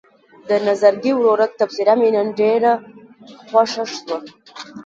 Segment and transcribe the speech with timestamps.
[0.49, 2.73] د نظرګي ورورک تبصره مې نن ډېره
[3.49, 4.17] خوښه شوه.